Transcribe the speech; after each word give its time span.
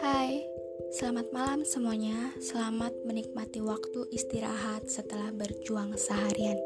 Hai, 0.00 0.40
selamat 0.96 1.28
malam 1.28 1.60
semuanya. 1.60 2.32
Selamat 2.40 2.96
menikmati 3.04 3.60
waktu 3.60 4.08
istirahat 4.16 4.88
setelah 4.88 5.28
berjuang 5.36 5.92
seharian. 6.00 6.56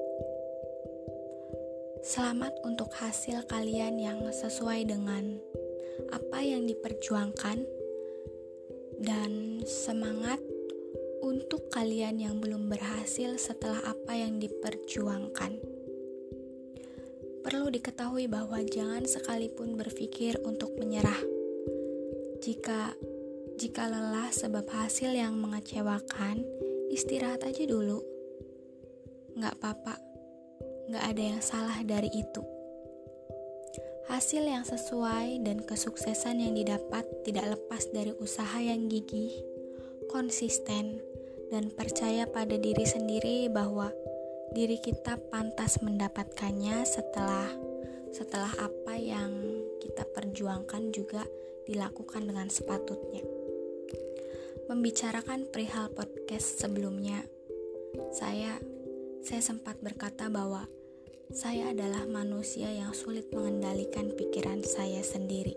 Selamat 2.07 2.55
untuk 2.63 2.95
hasil 2.95 3.43
kalian 3.51 3.99
yang 3.99 4.23
sesuai 4.31 4.87
dengan 4.87 5.43
apa 6.15 6.39
yang 6.39 6.63
diperjuangkan, 6.71 7.67
dan 9.03 9.67
semangat 9.67 10.39
untuk 11.27 11.67
kalian 11.75 12.23
yang 12.23 12.39
belum 12.39 12.71
berhasil 12.71 13.35
setelah 13.35 13.83
apa 13.83 14.15
yang 14.15 14.39
diperjuangkan. 14.39 15.70
Perlu 17.41 17.73
diketahui 17.73 18.29
bahwa 18.29 18.61
jangan 18.65 19.05
sekalipun 19.09 19.81
berpikir 19.81 20.37
untuk 20.45 20.77
menyerah. 20.77 21.21
Jika 22.41 22.97
jika 23.61 23.85
lelah 23.93 24.33
sebab 24.33 24.65
hasil 24.73 25.13
yang 25.13 25.37
mengecewakan, 25.37 26.41
istirahat 26.89 27.45
aja 27.45 27.65
dulu. 27.69 28.01
Nggak 29.37 29.53
apa-apa, 29.61 30.01
nggak 30.89 31.05
ada 31.05 31.23
yang 31.23 31.41
salah 31.45 31.77
dari 31.85 32.09
itu. 32.09 32.41
Hasil 34.09 34.43
yang 34.43 34.65
sesuai 34.65 35.45
dan 35.45 35.61
kesuksesan 35.63 36.41
yang 36.41 36.57
didapat 36.57 37.05
tidak 37.23 37.53
lepas 37.55 37.85
dari 37.93 38.17
usaha 38.17 38.59
yang 38.59 38.89
gigih, 38.89 39.31
konsisten, 40.09 40.99
dan 41.53 41.69
percaya 41.69 42.25
pada 42.27 42.57
diri 42.57 42.83
sendiri 42.89 43.47
bahwa 43.53 43.93
diri 44.51 44.83
kita 44.83 45.15
pantas 45.31 45.79
mendapatkannya 45.79 46.83
setelah 46.83 47.47
setelah 48.11 48.51
apa 48.59 48.99
yang 48.99 49.31
kita 49.79 50.03
perjuangkan 50.11 50.91
juga 50.91 51.23
dilakukan 51.71 52.27
dengan 52.27 52.51
sepatutnya. 52.51 53.23
Membicarakan 54.67 55.47
perihal 55.51 55.95
podcast 55.95 56.59
sebelumnya, 56.59 57.23
saya 58.11 58.59
saya 59.23 59.43
sempat 59.43 59.79
berkata 59.79 60.27
bahwa 60.27 60.67
saya 61.31 61.71
adalah 61.71 62.11
manusia 62.11 62.75
yang 62.75 62.91
sulit 62.91 63.31
mengendalikan 63.31 64.11
pikiran 64.19 64.67
saya 64.67 65.07
sendiri. 65.07 65.55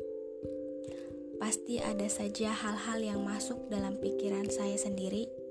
Pasti 1.42 1.81
ada 1.81 2.06
saja 2.06 2.53
hal-hal 2.53 3.02
yang 3.02 3.25
masuk 3.25 3.58
dalam 3.73 3.98
pikiran 3.98 4.46
saya 4.53 4.78
sendiri 4.78 5.43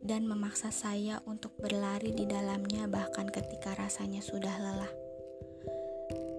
dan 0.00 0.24
memaksa 0.24 0.72
saya 0.72 1.20
untuk 1.28 1.52
berlari 1.60 2.16
di 2.16 2.24
dalamnya 2.24 2.88
bahkan 2.88 3.28
ketika 3.28 3.76
rasanya 3.76 4.24
sudah 4.24 4.52
lelah. 4.56 4.92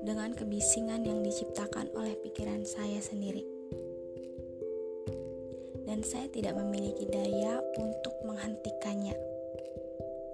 Dengan 0.01 0.33
kebisingan 0.33 1.05
yang 1.05 1.21
diciptakan 1.21 1.93
oleh 1.93 2.17
pikiran 2.17 2.65
saya 2.65 2.97
sendiri. 2.97 3.45
Dan 5.85 6.01
saya 6.01 6.25
tidak 6.33 6.57
memiliki 6.57 7.05
daya 7.05 7.61
untuk 7.77 8.15
menghentikannya. 8.25 9.13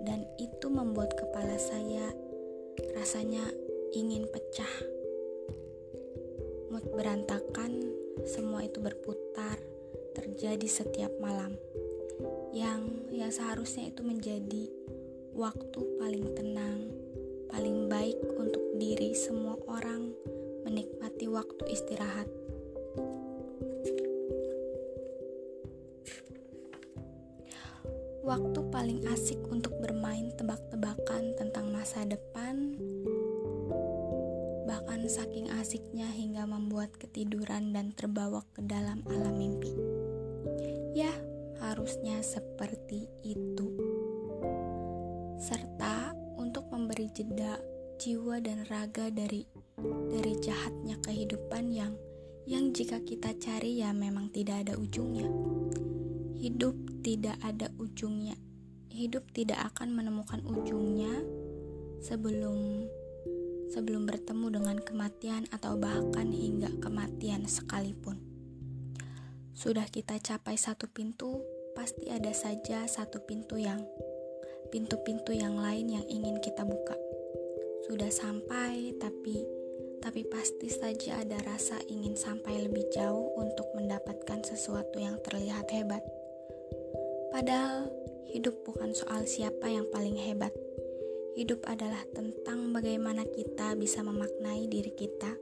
Dan 0.07 0.23
itu 0.39 0.71
membuat 0.71 1.11
kepala 1.19 1.59
saya 1.59 2.07
rasanya 2.95 3.43
ingin 3.91 4.23
pecah. 4.31 4.73
Mood 6.71 6.87
berantakan, 6.95 7.91
semua 8.23 8.63
itu 8.63 8.79
berputar, 8.79 9.59
terjadi 10.15 10.67
setiap 10.69 11.11
malam 11.19 11.59
yang 12.53 13.07
yang 13.13 13.29
seharusnya 13.29 13.89
itu 13.93 14.01
menjadi 14.01 14.63
waktu 15.37 15.79
paling 16.01 16.25
tenang, 16.33 16.89
paling 17.53 17.85
baik 17.85 18.17
untuk 18.37 18.63
diri 18.81 19.13
semua 19.13 19.53
orang 19.69 20.09
menikmati 20.65 21.29
waktu 21.29 21.63
istirahat. 21.69 22.25
Waktu 28.27 28.59
paling 28.75 29.07
asik 29.07 29.39
untuk 29.47 29.71
bermain 29.79 30.35
tebak-tebakan 30.35 31.31
tentang 31.39 31.71
masa 31.71 32.03
depan, 32.03 32.75
bahkan 34.67 35.07
saking 35.07 35.47
asiknya 35.55 36.11
hingga 36.11 36.43
membuat 36.43 36.91
ketiduran 36.99 37.71
dan 37.71 37.95
terbawa 37.95 38.43
ke 38.51 38.59
dalam 38.67 38.99
alam 39.07 39.31
mimpi. 39.31 39.71
Ya, 40.91 41.15
harusnya 41.61 42.21
seperti 42.21 43.09
itu. 43.25 43.67
Serta 45.37 46.13
untuk 46.37 46.69
memberi 46.73 47.09
jeda 47.13 47.57
jiwa 47.97 48.37
dan 48.41 48.65
raga 48.69 49.09
dari 49.09 49.45
dari 50.09 50.33
jahatnya 50.37 50.97
kehidupan 51.01 51.73
yang 51.73 51.93
yang 52.47 52.71
jika 52.71 53.03
kita 53.03 53.35
cari 53.35 53.81
ya 53.81 53.91
memang 53.91 54.31
tidak 54.31 54.65
ada 54.65 54.73
ujungnya. 54.79 55.27
Hidup 56.37 56.77
tidak 57.03 57.35
ada 57.43 57.73
ujungnya. 57.75 58.37
Hidup 58.93 59.29
tidak 59.33 59.73
akan 59.73 59.93
menemukan 59.93 60.41
ujungnya 60.45 61.11
sebelum 62.01 62.87
sebelum 63.67 64.07
bertemu 64.07 64.47
dengan 64.61 64.77
kematian 64.79 65.43
atau 65.51 65.75
bahkan 65.75 66.31
hingga 66.31 66.71
kematian 66.79 67.43
sekalipun. 67.43 68.36
Sudah 69.57 69.89
kita 69.89 70.21
capai 70.21 70.53
satu 70.53 70.85
pintu, 70.85 71.41
pasti 71.73 72.13
ada 72.13 72.29
saja 72.29 72.85
satu 72.85 73.25
pintu 73.25 73.57
yang 73.57 73.81
pintu-pintu 74.69 75.33
yang 75.33 75.57
lain 75.57 75.97
yang 75.97 76.05
ingin 76.05 76.37
kita 76.45 76.61
buka. 76.61 76.93
Sudah 77.89 78.13
sampai, 78.13 78.93
tapi 79.01 79.41
tapi 79.97 80.29
pasti 80.29 80.69
saja 80.69 81.25
ada 81.25 81.41
rasa 81.41 81.81
ingin 81.89 82.13
sampai 82.13 82.69
lebih 82.69 82.85
jauh 82.93 83.33
untuk 83.33 83.65
mendapatkan 83.73 84.45
sesuatu 84.45 85.01
yang 85.01 85.17
terlihat 85.25 85.65
hebat. 85.73 86.05
Padahal 87.33 87.89
hidup 88.29 88.61
bukan 88.61 88.93
soal 88.93 89.25
siapa 89.25 89.73
yang 89.73 89.89
paling 89.89 90.21
hebat. 90.21 90.53
Hidup 91.33 91.65
adalah 91.65 92.05
tentang 92.13 92.77
bagaimana 92.77 93.25
kita 93.25 93.73
bisa 93.73 94.05
memaknai 94.05 94.69
diri 94.69 94.93
kita, 94.93 95.33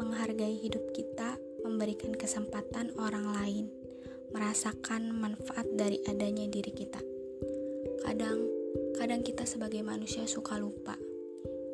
menghargai 0.00 0.56
hidup 0.56 0.96
kita, 0.96 1.36
memberikan 1.64 2.12
kesempatan 2.12 2.92
orang 3.00 3.24
lain 3.32 3.66
merasakan 4.34 5.14
manfaat 5.14 5.64
dari 5.72 6.02
adanya 6.10 6.44
diri 6.50 6.74
kita. 6.74 6.98
Kadang, 8.04 8.44
kadang 8.98 9.22
kita 9.22 9.46
sebagai 9.46 9.80
manusia 9.80 10.26
suka 10.26 10.58
lupa, 10.58 10.98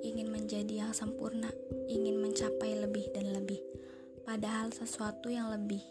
ingin 0.05 0.29
menjadi 0.29 0.87
yang 0.87 0.93
sempurna, 0.93 1.49
ingin 1.89 2.21
mencapai 2.21 2.77
lebih 2.77 3.09
dan 3.17 3.33
lebih. 3.33 3.59
Padahal 4.29 4.71
sesuatu 4.71 5.33
yang 5.33 5.49
lebih 5.51 5.83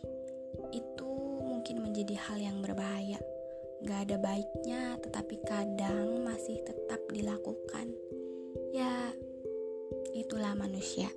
itu 0.70 1.12
mungkin 1.42 1.82
menjadi 1.84 2.16
hal 2.30 2.38
yang 2.38 2.62
berbahaya. 2.62 3.18
Gak 3.84 4.12
ada 4.12 4.18
baiknya, 4.22 4.96
tetapi 5.02 5.36
kadang 5.44 6.22
masih 6.22 6.62
tetap 6.62 7.02
dilakukan. 7.10 7.90
Ya, 8.72 9.10
itulah 10.14 10.54
manusia. 10.54 11.10